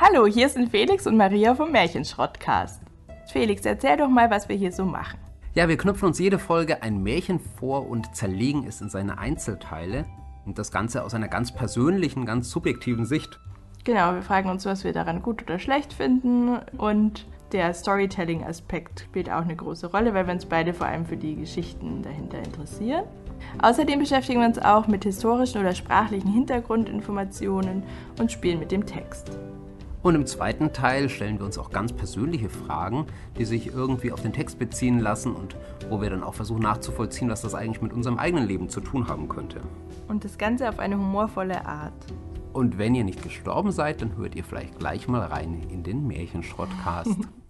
[0.00, 2.80] Hallo, hier sind Felix und Maria vom Märchenschrottcast.
[3.32, 5.18] Felix, erzähl doch mal, was wir hier so machen.
[5.54, 10.06] Ja, wir knüpfen uns jede Folge ein Märchen vor und zerlegen es in seine Einzelteile.
[10.46, 13.40] Und das Ganze aus einer ganz persönlichen, ganz subjektiven Sicht.
[13.82, 16.58] Genau, wir fragen uns, was wir daran gut oder schlecht finden.
[16.76, 21.16] Und der Storytelling-Aspekt spielt auch eine große Rolle, weil wir uns beide vor allem für
[21.16, 23.02] die Geschichten dahinter interessieren.
[23.62, 27.82] Außerdem beschäftigen wir uns auch mit historischen oder sprachlichen Hintergrundinformationen
[28.20, 29.36] und spielen mit dem Text.
[30.02, 34.22] Und im zweiten Teil stellen wir uns auch ganz persönliche Fragen, die sich irgendwie auf
[34.22, 35.56] den Text beziehen lassen und
[35.90, 39.08] wo wir dann auch versuchen nachzuvollziehen, was das eigentlich mit unserem eigenen Leben zu tun
[39.08, 39.60] haben könnte.
[40.06, 41.92] Und das Ganze auf eine humorvolle Art.
[42.52, 46.06] Und wenn ihr nicht gestorben seid, dann hört ihr vielleicht gleich mal rein in den
[46.06, 47.16] Märchenschrottcast.